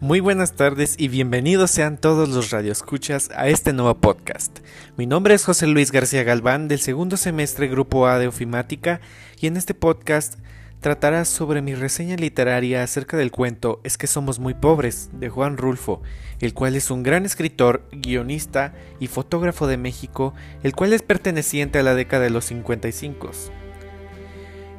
Muy 0.00 0.20
buenas 0.20 0.52
tardes 0.52 0.94
y 0.96 1.08
bienvenidos 1.08 1.72
sean 1.72 1.98
todos 1.98 2.28
los 2.28 2.52
radioescuchas 2.52 3.30
a 3.34 3.48
este 3.48 3.72
nuevo 3.72 3.96
podcast. 3.96 4.60
Mi 4.96 5.06
nombre 5.06 5.34
es 5.34 5.44
José 5.44 5.66
Luis 5.66 5.90
García 5.90 6.22
Galván 6.22 6.68
del 6.68 6.78
segundo 6.78 7.16
semestre 7.16 7.66
Grupo 7.66 8.06
A 8.06 8.20
de 8.20 8.28
Ofimática 8.28 9.00
y 9.40 9.48
en 9.48 9.56
este 9.56 9.74
podcast 9.74 10.36
tratará 10.78 11.24
sobre 11.24 11.62
mi 11.62 11.74
reseña 11.74 12.14
literaria 12.14 12.84
acerca 12.84 13.16
del 13.16 13.32
cuento 13.32 13.80
Es 13.82 13.98
que 13.98 14.06
somos 14.06 14.38
muy 14.38 14.54
pobres 14.54 15.10
de 15.14 15.30
Juan 15.30 15.56
Rulfo, 15.56 16.00
el 16.38 16.54
cual 16.54 16.76
es 16.76 16.92
un 16.92 17.02
gran 17.02 17.26
escritor, 17.26 17.82
guionista 17.90 18.74
y 19.00 19.08
fotógrafo 19.08 19.66
de 19.66 19.78
México, 19.78 20.32
el 20.62 20.76
cual 20.76 20.92
es 20.92 21.02
perteneciente 21.02 21.80
a 21.80 21.82
la 21.82 21.96
década 21.96 22.22
de 22.22 22.30
los 22.30 22.44
55. 22.44 23.32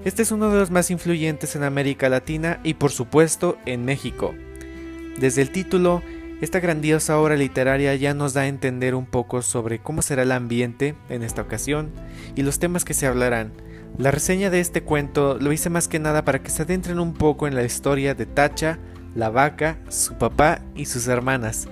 Este 0.05 0.21
es 0.21 0.31
uno 0.31 0.49
de 0.49 0.59
los 0.59 0.71
más 0.71 0.89
influyentes 0.91 1.57
en 1.57 1.63
América 1.63 2.07
Latina 2.07 2.61
y 2.63 2.75
por 2.75 2.91
supuesto 2.91 3.57
en 3.65 3.83
México. 3.83 4.33
Desde 5.19 5.41
el 5.41 5.51
título, 5.51 6.01
esta 6.39 6.61
grandiosa 6.61 7.19
obra 7.19 7.35
literaria 7.35 7.93
ya 7.95 8.13
nos 8.13 8.33
da 8.33 8.41
a 8.41 8.47
entender 8.47 8.95
un 8.95 9.05
poco 9.05 9.41
sobre 9.41 9.79
cómo 9.79 10.01
será 10.01 10.23
el 10.23 10.31
ambiente 10.31 10.95
en 11.09 11.23
esta 11.23 11.41
ocasión 11.41 11.89
y 12.35 12.43
los 12.43 12.59
temas 12.59 12.85
que 12.85 12.93
se 12.93 13.05
hablarán. 13.05 13.51
La 13.97 14.11
reseña 14.11 14.49
de 14.49 14.61
este 14.61 14.81
cuento 14.81 15.37
lo 15.37 15.51
hice 15.51 15.69
más 15.69 15.89
que 15.89 15.99
nada 15.99 16.23
para 16.23 16.41
que 16.41 16.49
se 16.49 16.61
adentren 16.61 16.99
un 16.99 17.13
poco 17.13 17.47
en 17.47 17.55
la 17.55 17.63
historia 17.63 18.15
de 18.15 18.25
Tacha, 18.25 18.79
la 19.13 19.29
vaca, 19.29 19.77
su 19.89 20.13
papá 20.13 20.61
y 20.73 20.85
sus 20.85 21.09
hermanas, 21.09 21.67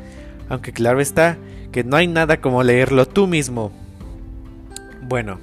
aunque 0.49 0.73
claro 0.73 0.99
está 0.99 1.37
que 1.71 1.85
no 1.85 1.95
hay 1.95 2.07
nada 2.07 2.41
como 2.41 2.63
leerlo 2.63 3.07
tú 3.07 3.27
mismo. 3.27 3.71
Bueno, 5.03 5.39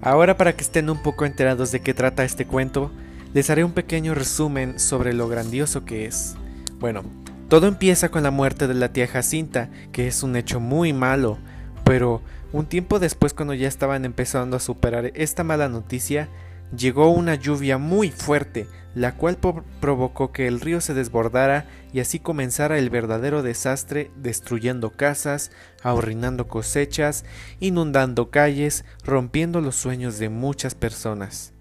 ahora 0.00 0.38
para 0.38 0.54
que 0.54 0.62
estén 0.62 0.88
un 0.88 1.02
poco 1.02 1.26
enterados 1.26 1.72
de 1.72 1.80
qué 1.80 1.92
trata 1.92 2.24
este 2.24 2.46
cuento, 2.46 2.90
les 3.34 3.50
haré 3.50 3.64
un 3.64 3.72
pequeño 3.72 4.14
resumen 4.14 4.80
sobre 4.80 5.12
lo 5.12 5.28
grandioso 5.28 5.84
que 5.84 6.06
es. 6.06 6.36
Bueno, 6.80 7.02
todo 7.50 7.66
empieza 7.66 8.10
con 8.10 8.22
la 8.22 8.30
muerte 8.30 8.66
de 8.66 8.72
la 8.72 8.90
tía 8.90 9.06
Jacinta, 9.06 9.68
que 9.92 10.08
es 10.08 10.22
un 10.22 10.34
hecho 10.34 10.60
muy 10.60 10.94
malo, 10.94 11.36
pero 11.84 12.22
un 12.54 12.64
tiempo 12.64 12.98
después 12.98 13.34
cuando 13.34 13.52
ya 13.52 13.68
estaban 13.68 14.06
empezando 14.06 14.56
a 14.56 14.60
superar 14.60 15.12
esta 15.14 15.44
mala 15.44 15.68
noticia, 15.68 16.30
llegó 16.74 17.10
una 17.10 17.34
lluvia 17.34 17.76
muy 17.76 18.10
fuerte, 18.10 18.66
la 18.94 19.14
cual 19.14 19.36
provocó 19.80 20.32
que 20.32 20.46
el 20.46 20.58
río 20.58 20.80
se 20.80 20.94
desbordara 20.94 21.66
y 21.92 22.00
así 22.00 22.18
comenzara 22.18 22.78
el 22.78 22.88
verdadero 22.88 23.42
desastre, 23.42 24.10
destruyendo 24.16 24.88
casas, 24.88 25.50
ahorrinando 25.82 26.48
cosechas, 26.48 27.26
inundando 27.60 28.30
calles, 28.30 28.86
rompiendo 29.04 29.60
los 29.60 29.76
sueños 29.76 30.18
de 30.18 30.30
muchas 30.30 30.74
personas. 30.74 31.52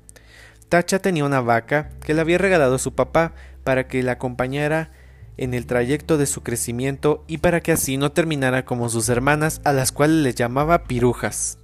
Tacha 0.70 1.00
tenía 1.00 1.26
una 1.26 1.42
vaca 1.42 1.90
que 2.00 2.14
le 2.14 2.22
había 2.22 2.38
regalado 2.38 2.78
su 2.78 2.96
papá 2.96 3.34
para 3.66 3.88
que 3.88 4.02
la 4.02 4.14
acompañara 4.14 4.92
en 5.40 5.54
el 5.54 5.66
trayecto 5.66 6.18
de 6.18 6.26
su 6.26 6.44
crecimiento 6.44 7.24
y 7.28 7.38
para 7.38 7.62
que 7.62 7.72
así 7.72 7.96
no 7.96 8.12
terminara 8.12 8.66
como 8.66 8.90
sus 8.90 9.08
hermanas 9.08 9.62
a 9.64 9.72
las 9.72 9.94
cuales 9.94 10.18
le 10.18 10.34
llamaba 10.34 10.84
pirujas. 10.84 11.58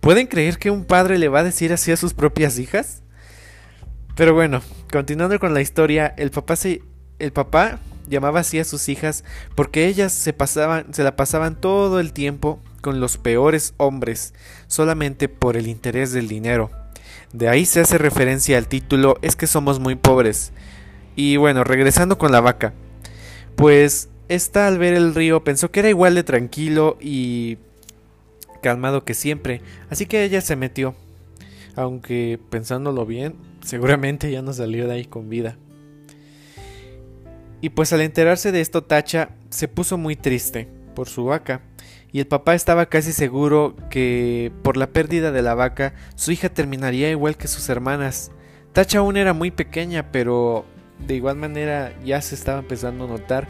¿Pueden 0.00 0.26
creer 0.26 0.58
que 0.58 0.72
un 0.72 0.84
padre 0.84 1.18
le 1.18 1.28
va 1.28 1.38
a 1.38 1.44
decir 1.44 1.72
así 1.72 1.92
a 1.92 1.96
sus 1.96 2.14
propias 2.14 2.58
hijas? 2.58 3.02
Pero 4.16 4.34
bueno, 4.34 4.60
continuando 4.90 5.38
con 5.38 5.54
la 5.54 5.60
historia, 5.60 6.12
el 6.18 6.32
papá 6.32 6.56
se 6.56 6.82
el 7.20 7.32
papá 7.32 7.78
llamaba 8.08 8.40
así 8.40 8.58
a 8.58 8.64
sus 8.64 8.88
hijas 8.88 9.22
porque 9.54 9.86
ellas 9.86 10.12
se 10.12 10.32
pasaban 10.32 10.92
se 10.92 11.04
la 11.04 11.14
pasaban 11.14 11.60
todo 11.60 12.00
el 12.00 12.12
tiempo 12.12 12.60
con 12.80 12.98
los 12.98 13.16
peores 13.16 13.74
hombres 13.76 14.34
solamente 14.66 15.28
por 15.28 15.56
el 15.56 15.68
interés 15.68 16.10
del 16.10 16.26
dinero. 16.26 16.70
De 17.32 17.48
ahí 17.48 17.64
se 17.64 17.80
hace 17.80 17.96
referencia 17.98 18.58
al 18.58 18.66
título 18.66 19.16
Es 19.22 19.36
que 19.36 19.46
somos 19.46 19.78
muy 19.78 19.94
pobres. 19.94 20.52
Y 21.14 21.36
bueno, 21.36 21.62
regresando 21.62 22.18
con 22.18 22.32
la 22.32 22.40
vaca. 22.40 22.72
Pues 23.56 24.08
esta 24.28 24.66
al 24.66 24.78
ver 24.78 24.94
el 24.94 25.14
río 25.14 25.44
pensó 25.44 25.70
que 25.70 25.80
era 25.80 25.88
igual 25.88 26.14
de 26.14 26.24
tranquilo 26.24 26.96
y 27.00 27.58
calmado 28.62 29.04
que 29.04 29.14
siempre, 29.14 29.60
así 29.90 30.06
que 30.06 30.24
ella 30.24 30.40
se 30.40 30.56
metió. 30.56 30.94
Aunque 31.74 32.38
pensándolo 32.50 33.06
bien, 33.06 33.34
seguramente 33.62 34.30
ya 34.30 34.42
no 34.42 34.52
salió 34.52 34.86
de 34.86 34.94
ahí 34.94 35.04
con 35.04 35.28
vida. 35.28 35.56
Y 37.60 37.70
pues 37.70 37.92
al 37.92 38.00
enterarse 38.00 38.52
de 38.52 38.60
esto 38.60 38.82
Tacha 38.82 39.30
se 39.50 39.68
puso 39.68 39.96
muy 39.96 40.16
triste 40.16 40.68
por 40.94 41.08
su 41.08 41.24
vaca, 41.26 41.62
y 42.10 42.20
el 42.20 42.26
papá 42.26 42.54
estaba 42.54 42.86
casi 42.86 43.12
seguro 43.12 43.74
que 43.88 44.52
por 44.62 44.76
la 44.76 44.88
pérdida 44.88 45.32
de 45.32 45.42
la 45.42 45.54
vaca 45.54 45.94
su 46.14 46.30
hija 46.32 46.50
terminaría 46.50 47.10
igual 47.10 47.36
que 47.36 47.48
sus 47.48 47.68
hermanas. 47.70 48.30
Tacha 48.72 48.98
aún 48.98 49.16
era 49.16 49.32
muy 49.32 49.50
pequeña, 49.50 50.12
pero 50.12 50.66
de 51.06 51.14
igual 51.14 51.36
manera 51.36 51.92
ya 52.04 52.20
se 52.20 52.34
estaba 52.34 52.60
empezando 52.60 53.04
a 53.04 53.08
notar 53.08 53.48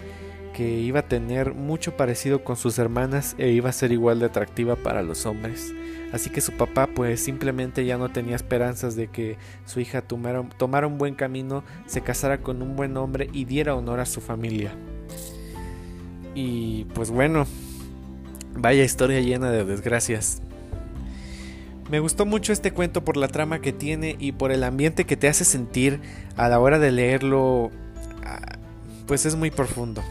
que 0.53 0.81
iba 0.81 1.01
a 1.01 1.09
tener 1.09 1.55
mucho 1.55 1.97
parecido 1.97 2.45
con 2.45 2.57
sus 2.57 2.79
hermanas 2.79 3.35
e 3.39 3.51
iba 3.51 3.71
a 3.71 3.73
ser 3.73 3.91
igual 3.93 4.21
de 4.21 4.27
atractiva 4.27 4.77
para 4.77 5.03
los 5.03 5.27
hombres. 5.27 5.75
Así 6.13 6.29
que 6.29 6.43
su 6.43 6.53
papá 6.53 6.89
pues 6.95 7.21
simplemente 7.21 7.87
ya 7.87 7.97
no 7.97 8.11
tenía 8.11 8.37
esperanzas 8.37 8.95
de 8.95 9.09
que 9.09 9.39
su 9.65 9.81
hija 9.81 10.03
tomara, 10.03 10.87
un 10.87 10.99
buen 10.99 11.15
camino, 11.15 11.65
se 11.87 12.03
casara 12.03 12.43
con 12.43 12.61
un 12.61 12.77
buen 12.77 12.97
hombre 12.99 13.31
y 13.33 13.47
diera 13.47 13.75
honor 13.75 14.01
a 14.01 14.07
su 14.07 14.21
familia. 14.21 14.75
Y 16.35 16.85
pues 16.95 17.11
bueno, 17.11 17.47
vaya 18.55 18.85
historia 18.85 19.21
llena 19.21 19.51
de 19.51 19.65
desgracias. 19.65 20.43
Me 21.93 22.01
gustó 22.01 22.25
mucho 22.25 22.55
este 22.55 22.73
cuento 22.73 23.05
por 23.05 23.19
la 23.19 23.29
trama 23.29 23.61
que 23.61 23.71
tiene 23.71 24.17
y 24.19 24.33
por 24.33 24.51
el 24.51 24.65
ambiente 24.65 25.05
que 25.05 25.19
te 25.19 25.29
hace 25.29 25.45
sentir 25.45 26.01
a 26.39 26.49
la 26.49 26.59
hora 26.59 26.79
de 26.79 26.91
leerlo. 26.91 27.71
Ah, 28.25 28.57
pues 29.07 29.27
es 29.27 29.37
muy 29.37 29.51
profundo. 29.51 30.03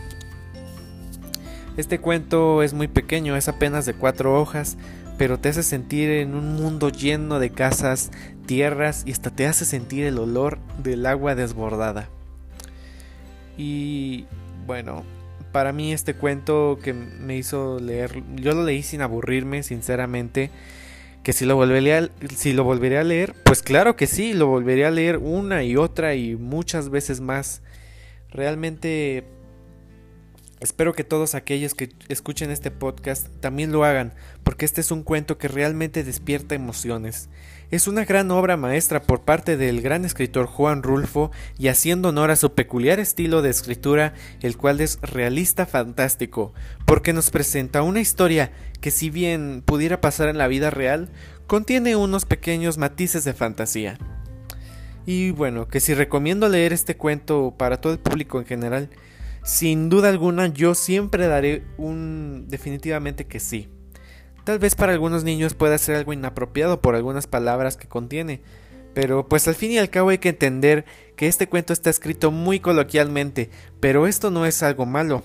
Este 1.77 1.97
cuento 1.99 2.61
es 2.61 2.73
muy 2.73 2.87
pequeño, 2.87 3.35
es 3.35 3.47
apenas 3.47 3.87
de 3.87 3.95
cuatro 3.95 4.39
hojas, 4.39 4.77
pero 5.17 5.39
te 5.39 5.49
hace 5.49 5.63
sentir 5.63 6.11
en 6.11 6.35
un 6.35 6.53
mundo 6.53 6.89
lleno 6.89 7.39
de 7.39 7.49
casas, 7.49 8.11
tierras 8.45 9.01
y 9.07 9.11
hasta 9.11 9.31
te 9.31 9.47
hace 9.47 9.65
sentir 9.65 10.05
el 10.05 10.19
olor 10.19 10.59
del 10.83 11.03
agua 11.07 11.33
desbordada. 11.33 12.09
Y 13.57 14.27
bueno, 14.67 15.03
para 15.51 15.73
mí 15.73 15.93
este 15.93 16.13
cuento 16.13 16.77
que 16.83 16.93
me 16.93 17.37
hizo 17.37 17.79
leer, 17.79 18.21
yo 18.35 18.53
lo 18.53 18.65
leí 18.65 18.83
sin 18.83 19.01
aburrirme, 19.01 19.63
sinceramente 19.63 20.51
que 21.23 21.33
si 21.33 21.45
lo 21.45 21.55
volvería 21.55 22.09
si 22.35 22.53
lo 22.53 22.63
volveré 22.63 22.97
a 22.97 23.03
leer, 23.03 23.33
pues 23.45 23.61
claro 23.61 23.95
que 23.95 24.07
sí, 24.07 24.33
lo 24.33 24.47
volveré 24.47 24.85
a 24.85 24.91
leer 24.91 25.17
una 25.17 25.63
y 25.63 25.75
otra 25.75 26.15
y 26.15 26.35
muchas 26.35 26.89
veces 26.89 27.21
más. 27.21 27.61
Realmente 28.29 29.25
espero 30.61 30.93
que 30.93 31.03
todos 31.03 31.33
aquellos 31.33 31.73
que 31.73 31.89
escuchen 32.07 32.51
este 32.51 32.69
podcast 32.69 33.27
también 33.39 33.71
lo 33.71 33.83
hagan, 33.83 34.13
porque 34.43 34.63
este 34.63 34.79
es 34.79 34.91
un 34.91 35.03
cuento 35.03 35.37
que 35.37 35.47
realmente 35.47 36.03
despierta 36.03 36.55
emociones. 36.55 37.29
Es 37.71 37.87
una 37.87 38.05
gran 38.05 38.29
obra 38.31 38.57
maestra 38.57 39.01
por 39.01 39.21
parte 39.21 39.57
del 39.57 39.81
gran 39.81 40.05
escritor 40.05 40.45
Juan 40.45 40.83
Rulfo 40.83 41.31
y 41.57 41.69
haciendo 41.69 42.09
honor 42.09 42.29
a 42.29 42.35
su 42.35 42.53
peculiar 42.53 42.99
estilo 42.99 43.41
de 43.41 43.49
escritura, 43.49 44.13
el 44.41 44.55
cual 44.55 44.81
es 44.81 44.99
realista 45.01 45.65
fantástico, 45.65 46.53
porque 46.85 47.11
nos 47.11 47.31
presenta 47.31 47.81
una 47.81 47.99
historia 47.99 48.51
que 48.81 48.91
si 48.91 49.09
bien 49.09 49.63
pudiera 49.65 49.99
pasar 49.99 50.29
en 50.29 50.37
la 50.37 50.47
vida 50.47 50.69
real, 50.69 51.09
contiene 51.47 51.95
unos 51.95 52.25
pequeños 52.25 52.77
matices 52.77 53.23
de 53.23 53.33
fantasía. 53.33 53.97
Y 55.07 55.31
bueno, 55.31 55.67
que 55.67 55.79
si 55.79 55.95
recomiendo 55.95 56.47
leer 56.49 56.73
este 56.73 56.95
cuento 56.95 57.55
para 57.57 57.81
todo 57.81 57.93
el 57.93 57.99
público 57.99 58.39
en 58.39 58.45
general, 58.45 58.89
sin 59.43 59.89
duda 59.89 60.09
alguna 60.09 60.47
yo 60.47 60.75
siempre 60.75 61.27
daré 61.27 61.63
un 61.77 62.45
definitivamente 62.47 63.25
que 63.25 63.39
sí. 63.39 63.69
Tal 64.43 64.59
vez 64.59 64.75
para 64.75 64.93
algunos 64.93 65.23
niños 65.23 65.53
pueda 65.53 65.77
ser 65.77 65.95
algo 65.95 66.13
inapropiado 66.13 66.81
por 66.81 66.95
algunas 66.95 67.27
palabras 67.27 67.77
que 67.77 67.87
contiene, 67.87 68.41
pero 68.93 69.27
pues 69.27 69.47
al 69.47 69.55
fin 69.55 69.71
y 69.71 69.77
al 69.77 69.89
cabo 69.89 70.09
hay 70.09 70.17
que 70.17 70.29
entender 70.29 70.85
que 71.15 71.27
este 71.27 71.47
cuento 71.47 71.73
está 71.73 71.89
escrito 71.89 72.31
muy 72.31 72.59
coloquialmente, 72.59 73.49
pero 73.79 74.07
esto 74.07 74.31
no 74.31 74.45
es 74.45 74.63
algo 74.63 74.85
malo. 74.85 75.23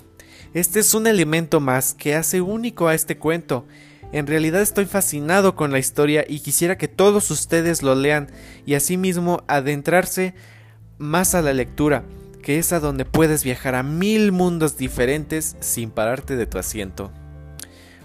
Este 0.54 0.80
es 0.80 0.94
un 0.94 1.06
elemento 1.06 1.60
más 1.60 1.94
que 1.94 2.14
hace 2.14 2.40
único 2.40 2.88
a 2.88 2.94
este 2.94 3.18
cuento. 3.18 3.66
En 4.12 4.26
realidad 4.26 4.62
estoy 4.62 4.84
fascinado 4.84 5.56
con 5.56 5.72
la 5.72 5.78
historia 5.78 6.24
y 6.28 6.40
quisiera 6.40 6.78
que 6.78 6.88
todos 6.88 7.30
ustedes 7.30 7.82
lo 7.82 7.94
lean 7.94 8.30
y 8.64 8.74
asimismo 8.74 9.42
adentrarse 9.48 10.34
más 10.98 11.34
a 11.34 11.42
la 11.42 11.52
lectura, 11.52 12.04
que 12.46 12.60
es 12.60 12.72
a 12.72 12.78
donde 12.78 13.04
puedes 13.04 13.42
viajar 13.42 13.74
a 13.74 13.82
mil 13.82 14.30
mundos 14.30 14.76
diferentes 14.76 15.56
sin 15.58 15.90
pararte 15.90 16.36
de 16.36 16.46
tu 16.46 16.58
asiento. 16.58 17.10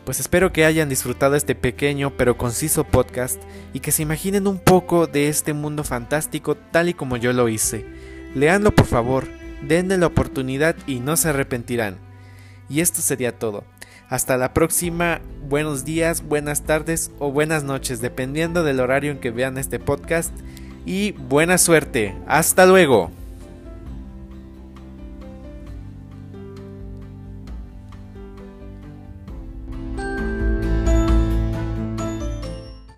Pues 0.04 0.20
espero 0.20 0.52
que 0.52 0.66
hayan 0.66 0.90
disfrutado 0.90 1.36
este 1.36 1.54
pequeño 1.54 2.18
pero 2.18 2.40
conciso 2.40 2.84
podcast 2.84 3.40
y 3.72 3.82
que 3.82 3.92
se 3.92 4.02
imaginen 4.02 4.48
un 4.48 4.58
poco 4.58 5.06
de 5.06 5.28
este 5.28 5.54
mundo 5.54 5.84
fantástico 5.84 6.58
tal 6.58 6.90
y 6.90 6.96
como 6.96 7.18
yo 7.18 7.34
lo 7.34 7.50
hice. 7.50 7.86
Leanlo 8.34 8.74
por 8.74 8.88
favor, 8.88 9.28
denle 9.62 10.00
la 10.00 10.08
oportunidad 10.08 10.76
y 10.88 11.02
no 11.02 11.18
se 11.18 11.30
arrepentirán. 11.30 11.98
Y 12.68 12.82
esto 12.82 13.04
sería 13.04 13.38
todo. 13.38 13.64
Hasta 14.10 14.38
la 14.38 14.56
próxima, 14.56 15.22
buenos 15.48 15.86
días, 15.86 16.24
buenas 16.24 16.64
tardes 16.64 17.12
o 17.20 17.32
buenas 17.32 17.64
noches, 17.64 18.02
dependiendo 18.02 18.64
del 18.64 18.80
horario 18.80 19.12
en 19.12 19.20
que 19.20 19.30
vean 19.30 19.60
este 19.60 19.78
podcast. 19.78 20.34
Y 20.84 21.12
buena 21.12 21.60
suerte. 21.60 22.16
Hasta 22.26 22.66
luego. 22.66 23.12